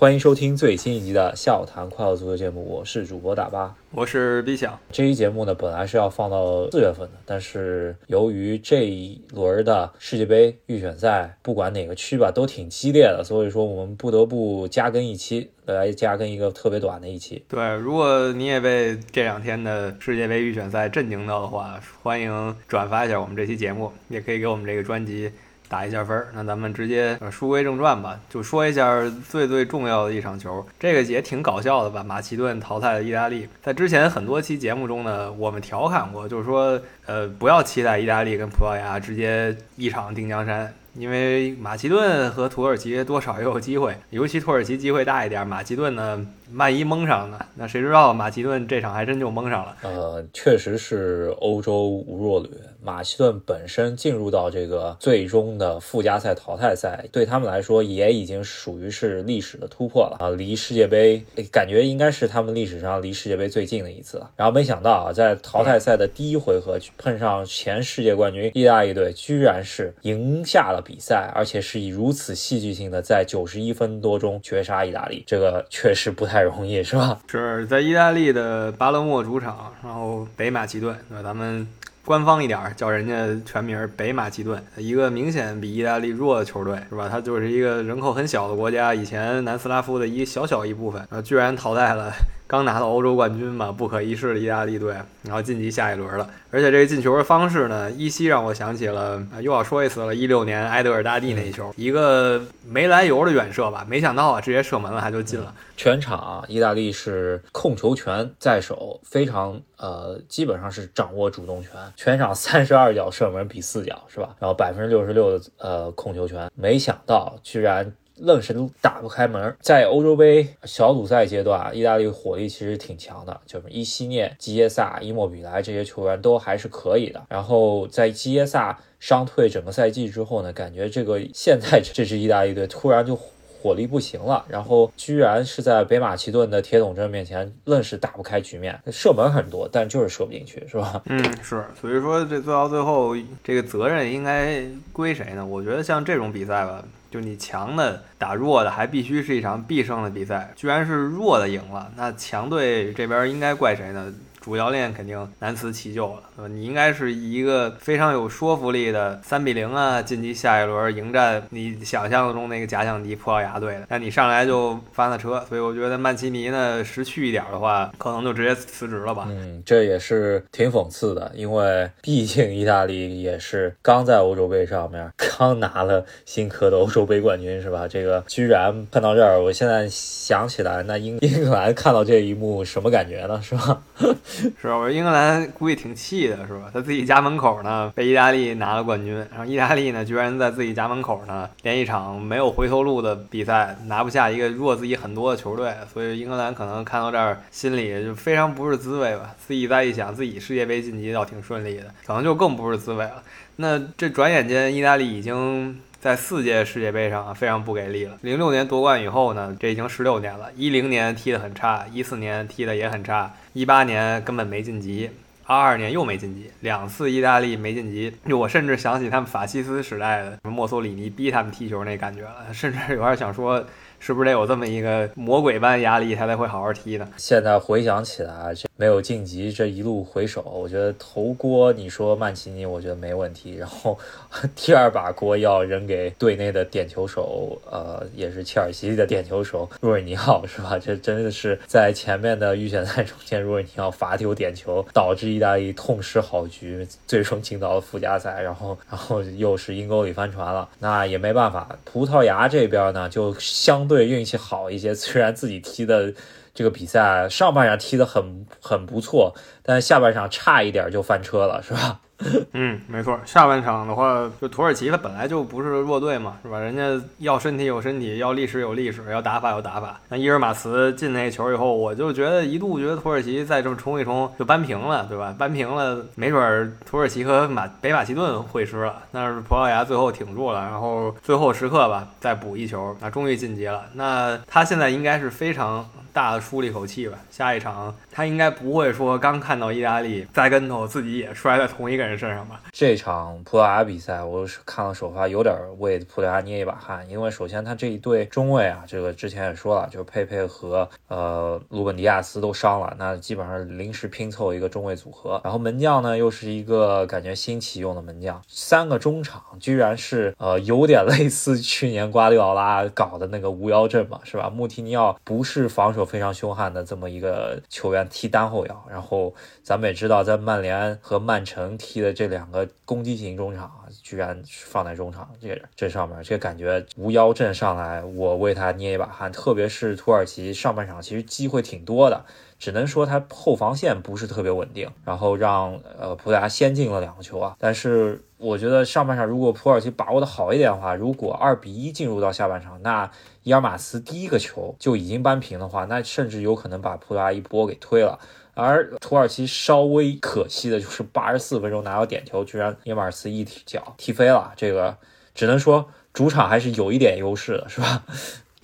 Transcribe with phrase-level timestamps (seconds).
[0.00, 3.76] 欢迎收听最新一集的《笑谈快乐足球》节目，我是主播大巴。
[3.90, 17.44] 我是 B 想，这期节目呢，本来是要放到四月份的，但是由于这一轮的世界杯预选赛，不管哪个区吧，都挺激烈的，所以说我们不得不加更一期，来加更一个特别短的一期。
[17.46, 25.30] 对，如果你也被这两天的世界杯预选赛震惊到的话，欢迎转发一下我们这期节目，也可以给我们这个专辑。
[25.70, 32.02] 打一下分儿，那咱们直接书归正传吧，就说一下最最重要的一场球，这个也挺搞笑的吧？
[32.02, 40.74] 马其顿淘汰了意大利，在之前很多期节目中呢，我们调侃过，就是说，呃，不要期待意大利跟葡萄牙直接一场定江山。
[40.94, 45.46] 因为马其顿和土耳其多少也有机会，尤其土耳其机会大一点。
[45.46, 47.38] 马其顿呢，万一蒙上呢？
[47.54, 49.76] 那谁知道马其顿这场还真就蒙上了。
[49.82, 52.50] 呃，确实是欧洲无弱旅。
[52.82, 60.30] 马其顿本身进入到这个最终的附加赛淘汰赛，对他们来说也已经属于是历史的突破了啊！
[60.30, 61.22] 离世界杯
[61.52, 64.30] 感觉应该是他们历史上离世界杯最近的一次了。
[64.34, 70.80] 然后没想到啊，在淘汰赛的第一回合碰上前世界冠军意大利队，居然是赢下了。
[70.82, 77.18] 比赛，而且是以如此戏剧性的在九十一分多钟绝杀意大利，这个确实不太容易，是吧？
[77.28, 81.66] 是在意大利的巴勒莫主场，然后北马其顿，那咱们
[82.04, 87.08] 官方一点叫人家全名北马其顿，一个明显比意大利弱的球队，是吧？
[87.10, 92.12] 它就是一个人口很小的国家，以前南斯拉夫的一小小一部分，然后居然淘汰了。
[92.50, 96.28] 刚拿到欧洲冠军嘛，不可一世的意大利队，然后晋级下一轮了。
[96.50, 105.54] 而且这个进球的方式呢，依稀让我想起了，又要说一次了，一六年埃德尔大帝那一球，一个没来由的远射吧，没想到啊，直接射门了，还就进了。
[105.76, 111.70] 全场意大利是控球权在手，非常呃，基本上是掌握主动权。
[111.94, 114.34] 全场三十二脚射门比四脚，是吧？
[114.40, 117.92] 然后百分之六十六的呃控球权，没想到居然。
[118.20, 119.56] 愣是打不开门。
[119.60, 127.22] 在欧洲杯小组赛阶段，意大利火力其实挺强的，就是伊西涅、基耶萨、伊莫比莱这些球员都还是可以的。
[127.28, 133.18] 然后在基耶萨伤退整个赛季之后呢，感觉这个现在这支意大利队突然就
[133.62, 141.02] 火力不行了，然后居然是在北马其顿的铁桶阵面前愣是打不开局面，射门很多，但就是射不进去，是吧？
[141.06, 141.62] 嗯，是。
[141.78, 143.14] 所以说这做到最后，
[143.44, 145.44] 这个责任应该归谁呢？
[145.44, 146.82] 我觉得像这种比赛吧。
[147.10, 154.12] 就你强的打弱的，还必须是一场必胜的比赛，居然是弱的赢了，那强队这边应该怪谁呢？
[154.40, 156.48] 主教练肯定难辞其咎了，对吧？
[156.48, 163.86] 你应该是一个非常有说服力的三比零啊，晋级下一轮迎战你想象中那个假想敌葡萄牙队的。
[163.88, 169.26] 那你上来就翻了车，所以我觉得曼奇尼呢识趣一点的话，可能就直接辞职了吧。
[169.28, 177.86] 嗯，这也是挺讽刺的，因为毕竟意大利也是刚在欧洲杯上面刚拿了新科的欧洲杯冠军，是吧？
[177.86, 183.40] 这个居然碰到这儿，我现在想起来，那英英格兰看到这一幕什么感觉呢？
[183.42, 183.82] 是吧？
[184.60, 184.76] 是吧？
[184.76, 186.70] 我说英格兰估计挺气的，是吧？
[186.72, 199.34] 他自己家门口呢被意大利拿了冠军，然后意大利呢居然在自己家门口呢连一场没有回头路的比赛拿不下一个弱自己很多的球队，所以英格兰可能看到这儿心里就非常不是滋味吧。
[199.38, 203.22] 自己再一想，自己世界杯晋级倒挺顺利的，可能就更不是滋味了。
[203.56, 205.78] 那这转眼间，意大利已经。
[206.00, 208.16] 在四届世界杯上啊，非常不给力了。
[208.22, 210.50] 零六年夺冠以后呢，这已经十六年了。
[210.56, 215.10] 一零年踢得很差，一四年踢得也很差，一八年根本没晋级，
[215.44, 218.10] 二二年又没晋级，两次意大利没晋级。
[218.30, 223.62] 我甚至想起他们法西斯时代的什么墨索里尼逼他们踢球那感觉了，甚至有点想说。
[224.00, 227.06] 是不是得有这么一个魔鬼般压力，他才会好好踢呢？
[227.18, 233.56] 现在回想起来，这没有晋级，这一路回首，我觉得头锅你说曼奇尼，我觉得没问题。
[233.56, 233.98] 然后
[234.56, 240.78] 第二把锅要扔给队内的点球手，呃，也是切尔西的点球手若尔尼奥，是吧？
[240.78, 248.40] 这真的是在前面的预选赛中间，若尔尼奥罚丢点球，导致意大利痛失好局，最终进到了附加赛。
[248.40, 251.68] 然后，然后又是阴沟里翻船了，那也没办法。
[251.84, 253.89] 葡萄牙这边呢，就相。
[253.90, 256.14] 对运气好一些，虽然自己踢的
[256.54, 259.34] 这个比赛上半场踢得很很不错，
[259.64, 262.00] 但下半场差一点就翻车了，是吧？
[262.52, 263.18] 嗯，没错。
[263.24, 266.58] 下半场的话，就土耳其他本来就不是弱队嘛，是吧？
[266.58, 269.98] 人家要身体有身体，要历史有历史，要打法有打法。
[270.08, 275.34] 那伊尔马茨进那球以后，我就觉得一度觉得土耳其再这么冲一冲就扳平了，对吧？
[275.38, 279.02] 扳平了，没准土耳其和马北马其顿会师了。
[279.10, 283.84] 但是葡萄牙最后挺住了，然后最后时刻吧再补一球，那终于晋级了。
[283.94, 285.88] 那他现在应该是非常。
[286.12, 287.18] 大的舒了一口气吧。
[287.30, 292.60] 下一场他应该不会说刚看到意大利栽跟头，自己也摔在同一个人身上吧？
[292.72, 305.40] 这场葡萄牙比赛，我是看了首发，有点为葡萄牙捏一把汗，因为首先他这一对中卫啊，这个之前也说了，就是佩佩和呃鲁本迪亚斯都伤了，那基本上临时拼凑一个中卫组合。
[305.44, 314.50] 然后门将呢，又是一个感觉新启用的门将，三个中场居然是呃有点类似去年瓜迪奥拉搞的那个无腰阵嘛，是吧？
[314.50, 318.84] 穆提尼奥不是防守非常凶悍的这么一个球员，踢单后腰。
[318.90, 323.70] 然后咱们也知道，在曼联和曼城踢的这两个攻击型中场，
[324.02, 329.30] 居然放在中场这这上面，这感觉无腰阵上来，我为他捏一把汗。
[329.30, 332.24] 特别是土耳其上半场其实机会挺多的。
[332.58, 337.56] 只能说他后防线不是特别稳定，然后让呃葡萄牙先进了两个球啊。
[337.58, 343.10] 但是我觉得上半场如果土耳其把握的好一点的话，如果二比一进入到下半场，那
[343.42, 348.18] 伊尔马斯第一个球就已经扳平的话，那甚至有可能把葡萄牙一波给推了。
[348.54, 354.52] 而土耳其稍微可惜的就是八十四分钟拿到点球，居然伊尔马斯一脚踢飞了。
[354.56, 354.96] 这个
[355.34, 358.02] 只能说主场还是有一点优势的，是吧？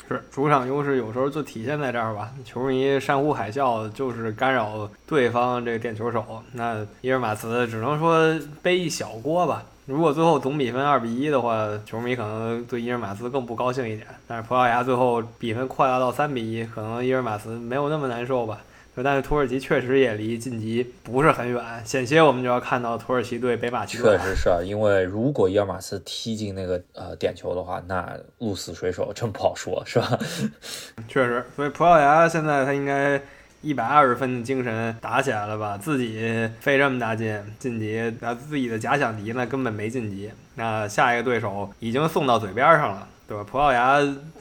[0.08, 2.30] 是主场优势，有时候就体现在这儿吧。
[2.44, 6.24] 球迷山呼海啸，就是干扰对方这个点球手。
[6.52, 9.62] 那伊尔马茨只能说背一小锅吧。
[9.86, 14.06] 如果最后总比分二比一的话，球迷可能对伊尔马斯更不高兴一点。
[14.26, 18.58] 但是葡萄牙最后比分扩大到三比一，可能伊尔马斯没有那么难受吧。
[19.02, 24.18] 但是土耳其确实也离晋级不是很远，险些我们就要看到土耳其对北马其顿。
[24.18, 30.18] 确实是因为如果伊尔马斯踢进那个呃点球的话，那鹿死谁手真不好说，是吧？
[31.06, 33.20] 确实，所以葡萄牙现在他应该
[33.60, 35.76] 一百二十分的精神打起来了吧？
[35.76, 43.44] 自己费这么大劲晋级，那自己的假想敌呢根本没晋级，那下一个对手已经送到嘴边上了，对吧？
[43.44, 43.98] 葡萄牙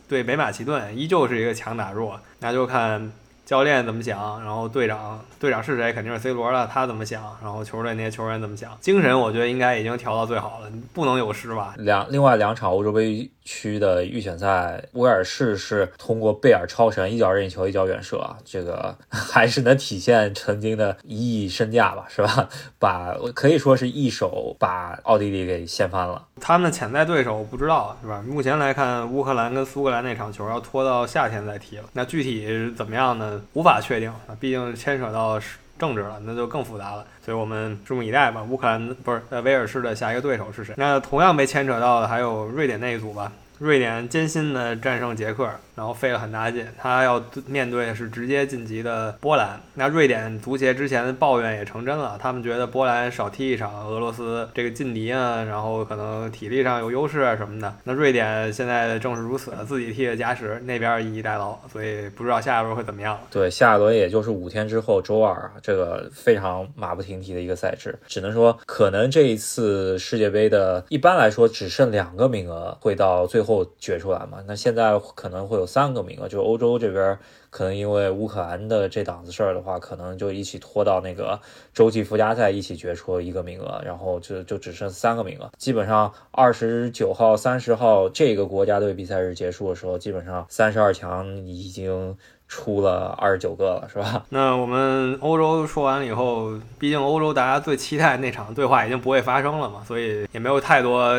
[0.07, 3.11] 对北马其顿依旧是一个强打弱，那就看。
[3.45, 5.93] 教练怎么想，然后队长队长是谁？
[5.93, 6.65] 肯定是 C 罗了。
[6.65, 8.75] 他怎么想，然后球队那些球员怎么想？
[8.81, 11.75] 精神我觉得应该已经调到最好了，不能有失吧。
[11.77, 22.49] 两另外两场欧洲杯区的预选赛，威尔士是通过贝尔超神一脚任意球一脚远射啊，这个 还是能体现曾经的一亿身价吧，是吧？
[22.79, 26.27] 把可以说是一手把奥地利给掀翻了。
[26.41, 28.21] 他们的潜在对手我不知道是吧？
[28.27, 31.83] 目前来看，乌克兰跟苏格兰那场球要拖到夏天再踢了。
[31.93, 33.41] 那具体怎么样呢？
[33.53, 35.39] 无法确定，毕竟牵扯到
[35.77, 37.05] 政治了，那就更复杂了。
[37.23, 38.43] 所以我们拭目以待吧。
[38.43, 40.73] 乌克兰不是呃威尔士的下一个对手是谁？
[40.77, 43.31] 那同样被牵扯到的还有瑞典那一组吧。
[43.59, 46.65] 瑞典艰辛的战胜捷克，然后费了很大劲。
[46.77, 49.59] 他要面对的是直接晋级的波兰。
[49.75, 57.73] 那瑞典足协之前的抱怨也成真了，他们觉得波兰少踢一场，俄罗斯这个劲敌啊，然后可能体力上有优势啊什么的。
[57.85, 63.17] 那瑞典现在正是如此，自己踢的加时，那边以逸待劳，所以不知道下一轮会怎么样。
[63.31, 67.97] 对，下一轮也就是五天之后，周二，这个非常马不停蹄的一个赛制。
[68.05, 73.44] 只能说，可能这一次世界杯的，一般来说只剩两个名额会到最后。
[73.45, 74.43] 后决出来嘛？
[74.45, 77.17] 那现在可能会有三个名额，就欧洲这边
[77.49, 81.39] 可能因为乌克兰的这档子事儿的话，可能就一起拖到那个
[81.73, 85.49] 洲际附加赛一起决出一个名额，然后就就只剩三个名额。
[85.57, 94.25] 基本上二十九号、三十号这个国家队比赛日结束的时候，基本上三十二强已经出了二十九个了，是吧？
[94.29, 101.15] 那我们欧洲说完了以后，毕竟欧洲大家最期待那场对话已经不会发生了嘛，所以也没有太多。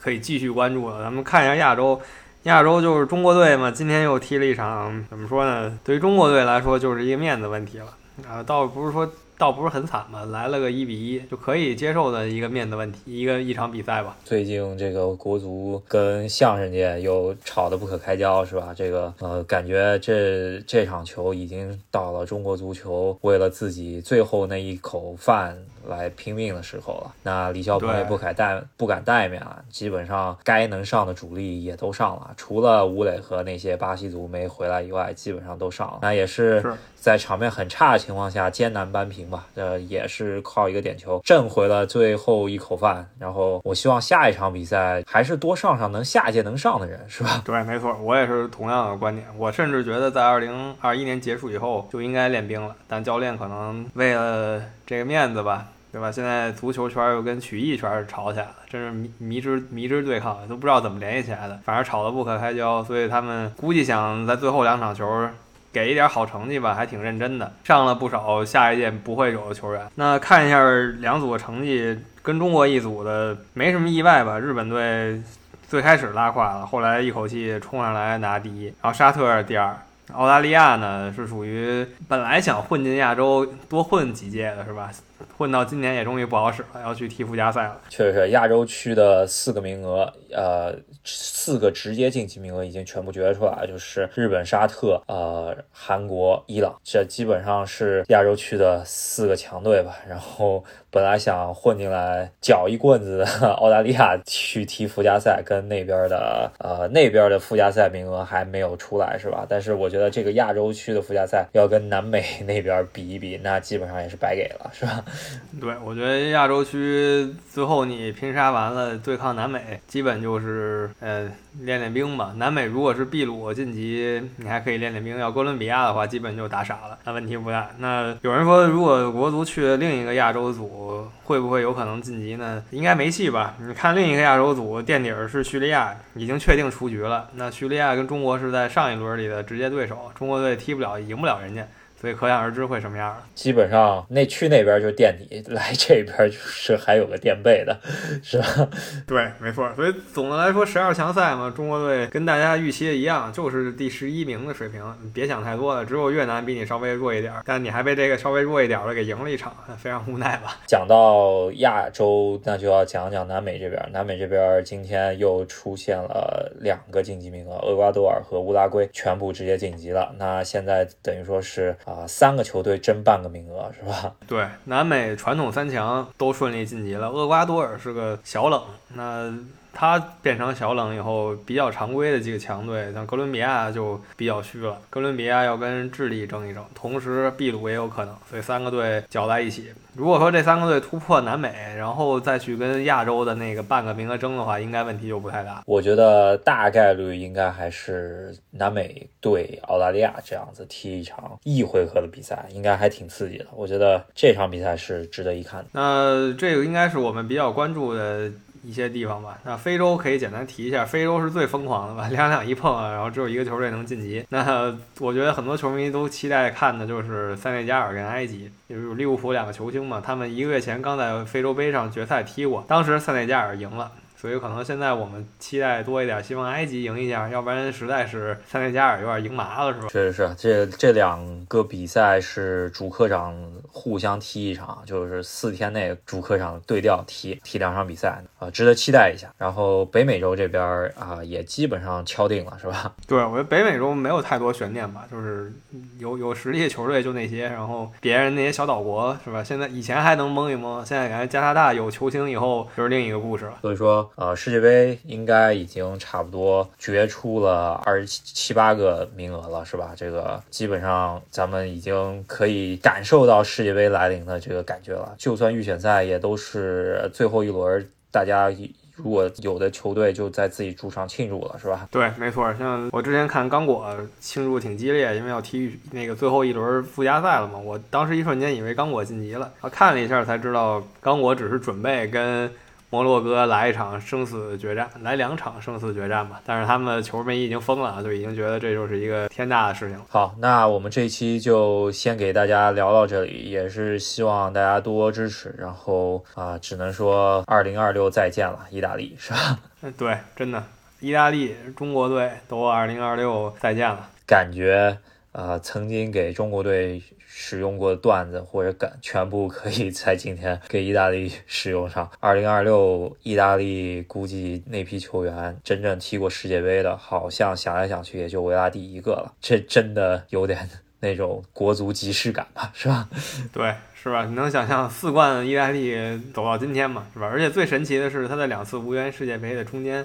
[0.00, 1.02] 可以继续关注了。
[1.02, 2.00] 咱们看一下亚洲，
[2.44, 5.78] 亚洲就是中国队嘛，今天又踢了一场，怎么说呢？
[5.84, 7.86] 对于中国队来说，就是一个面子问题了
[8.28, 9.10] 啊，倒不是说。
[9.38, 14.16] 倒不是很惨吧，来了个一比一就可以接受的一个面子问题，一个一场比赛吧。
[14.24, 18.74] 最近这个国足跟相声界又吵得不可开交，是吧？
[18.74, 25.56] 这个呃，感觉这这场球已经到了中国足球为了自己最后那一口饭
[25.88, 27.12] 来拼命的时候了。
[27.22, 35.98] 那李霄鹏也不敢怠不敢怠慢了，基本上该能上的主力也都上了，除了吴磊和那些巴西族没回来以外，基本上都上了。
[36.00, 36.64] 那也是
[36.96, 39.18] 在场面很差的情况下艰难扳平。
[39.28, 43.04] 吧，呃，也是靠一个点球挣回了最后一口饭。
[43.18, 47.42] 然后我希望下一场比赛还是多上上能下届能上的人，是吧？
[47.44, 49.26] 对，没错，我也是同样的观点。
[49.36, 56.10] 我甚至觉得在二零二一年结束以后就应该练兵了，但教练可能为了这个面子吧，对吧？
[56.10, 62.82] 现在足球圈又跟曲艺圈吵起来了，真是迷迷之迷之对抗，都不知道怎么联系起来的，反正吵得不可开交。
[62.84, 65.28] 所以他们估计想在最后两场球。
[65.70, 69.86] 给一点好成绩吧，还挺认真的，上了不少下一届不会有的球员。
[69.96, 70.58] 那看一下
[70.98, 74.40] 两组的成绩，跟中国一组的没什么意外吧？
[74.40, 75.22] 日本队
[75.68, 79.76] 最开始拉胯了，后来一口气冲上来拿第一，然后沙特第二，
[80.14, 84.90] 澳大利亚呢是属于本来想混进亚洲多混几届的是吧？
[85.36, 87.80] 混到今年也终于不好使了，要去踢附加赛了。
[87.88, 99.96] 确实是亚洲区的四个名额，呃，四个直接晋级名额已经全部决出来了，就是日本、沙特、呃、韩国、伊朗，这基本上是亚洲区的四个强队吧。
[100.08, 109.46] 然后本来想混进来搅一棍子的澳大利亚去踢附加赛，跟那边的呃那边的附加赛名额还没有出来，是吧？
[109.48, 115.04] 但是我觉得这个亚洲区的附加赛要跟南美那边比一比，那基本上也是白给了，是吧？
[115.60, 122.32] 对，我觉得亚洲区最后你拼杀完了对抗南美，基本就是呃练练兵吧。
[122.36, 127.70] 南美如果是秘鲁晋级，你还可以练练兵；要哥伦比亚的话，基本就打傻了，那问题不大。
[127.78, 132.62] 那有人说，如果国足去另一个亚洲组，会不会有可能晋级呢？
[132.70, 133.54] 应该没戏吧？
[133.60, 137.28] 你看另一个亚洲组垫底儿是叙利亚，已经确定出局了。
[137.34, 141.66] 那叙利亚跟中国是在上一轮里的直接对手，中国队踢不了，赢不了人家。
[142.00, 143.24] 所以可想而知会什么样了。
[143.34, 147.76] 基本上那去那边就是垫底，来这边就是还有个垫背的，
[148.22, 148.68] 是吧？
[149.04, 149.68] 对，没错。
[149.74, 154.80] 所以总的来说，十二强赛嘛，中国队跟大家预期的一样，就是第十一名的水平。
[155.02, 160.56] 你别想太多了，只有越南比你稍微弱一点，但你还被这个稍微弱一点的给赢了一场，非常无奈吧。
[160.68, 163.82] 讲到亚洲，那就要讲讲南美这边。
[163.92, 170.14] 南美这边今天又出现了两个晋级名额，厄瓜多尔和乌拉圭全部直接晋级了。
[170.16, 171.76] 那现在等于说是。
[171.88, 174.12] 啊，三个球队争半个名额是吧？
[174.28, 177.08] 对，南美传统三强都顺利晋级了。
[177.10, 178.62] 厄瓜多尔是个小冷，
[178.94, 179.32] 那
[179.72, 184.76] 他变成小冷以后，比较常规的几个强队，像哥伦比亚就比较虚了。
[184.90, 189.72] 哥伦比亚要跟智利争一争，同时秘鲁也有可能，所以三个队搅在一起。
[189.94, 195.62] 如果说这三个队突破南美，然后再去跟亚洲的那个半个名额争的话，应该问题就不太大。
[195.66, 203.46] 我觉得大概率应该还是南美对澳大利亚这样子踢一场一回合的比赛，应该还挺刺激的。
[203.52, 205.66] 我觉得这场比赛是值得一看的。
[205.72, 208.30] 那这个应该是我们比较关注的。
[208.62, 214.24] 一些地方吧，那非洲可以简单提一下，非洲是最疯狂的吧， 两两一碰啊，然后只有一个球队能晋级。
[214.30, 223.90] 那我觉得很多球迷都期待看的就是塞内加尔跟埃及，就是利物浦两个球星嘛，他们一个月前刚在非洲杯上决赛踢过，当时塞内加尔赢了。
[224.20, 229.86] 所以可能现在我们期待多一点，希望埃及赢一下，要不然实在是塞内加尔有点赢麻了，是吧？
[229.88, 233.32] 确实是，这这两个比赛是主客场
[233.70, 239.28] 互相踢一场，就是四天内主客场对调踢踢两场比赛啊，值得期待一下。
[239.38, 240.60] 然后北美洲这边
[240.98, 242.92] 啊，也基本上敲定了，是吧？
[243.06, 245.52] 对，我觉得北美洲没有太多悬念吧，就是
[246.00, 249.44] 有有实力的球队就那些，然后别人那些小岛国是吧？
[249.44, 253.58] 现在以前还能蒙一蒙，现在感觉加拿大有球星以后就是另一个故事了。
[253.62, 254.07] 所以说。
[254.16, 259.92] 呃，世界杯应该已经差不多决出了二十七七八个名额了，是吧？
[259.96, 265.14] 这个基本上咱们已经可以感受到世界杯来临的这个感觉了。
[265.16, 268.50] 就算预选赛也都是最后一轮，大家
[268.96, 271.88] 如果有的球队就在自己主场庆祝了，是吧？
[271.90, 272.52] 对，没错。
[272.54, 277.58] 像我之前看刚果庆祝挺激烈，因为要踢那个最后一轮附加赛了嘛。
[277.58, 282.50] 我当时一瞬间以为刚果晋级了，看了一下才知道刚果只是准备跟。
[282.90, 286.40] 摩洛哥来一场生死决战，来两场生死决战吧。
[286.46, 290.00] 但是他们的球迷已经疯了，就已经觉得这就是一个天大的事情。
[290.08, 295.54] 好，那我们这一期就先给大家聊到这里，也是希望大家多支持。
[295.58, 299.58] 然后啊，只能说二零二六再见了，意大利是吧？
[299.82, 300.62] 嗯， 对，真的，
[301.00, 304.08] 意大利中国队都二零二六再见了。
[304.26, 304.96] 感觉
[305.32, 307.02] 啊，曾经给中国队。
[307.30, 312.10] 使用过的段子或者梗，全部可以在今天给意大利使用上。
[312.18, 319.32] 二零二六，意大利估计那批球员真正踢过世界杯的，好像想来想去也就维拉蒂一个了。
[319.40, 320.68] 这真的有点
[321.00, 323.08] 那种国足即视感吧，是吧？
[323.52, 324.24] 对，是吧？
[324.24, 325.94] 你能想象四冠意大利
[326.34, 327.06] 走到今天吗？
[327.12, 327.28] 是吧？
[327.30, 330.04] 而且最神奇的是，他在两次无缘世界杯的中间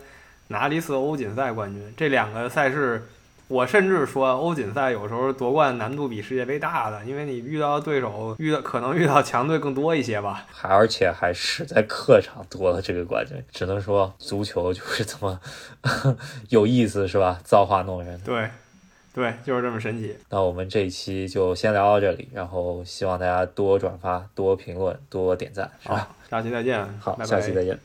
[0.49, 3.01] 拿了一次欧锦赛冠军，这两个赛事。
[3.47, 15.39] 我甚至说，欧锦赛有时候夺冠难度比世界杯大的，因为你遇到对手遇到可能遇到强队更多一些吧，还而且还是在客场夺了这个冠军，只能说足球就是这么
[16.49, 17.39] 有意思，是吧？
[17.43, 18.19] 造化弄人。
[18.21, 18.49] 对，
[19.13, 20.15] 对，就是这么神奇。
[20.29, 26.07] 那我们这一期就先聊到这里，然后希望大家多转发、多评论、多点赞，是吧？
[26.29, 26.83] 下期再见。
[26.99, 27.77] 好，下期再见。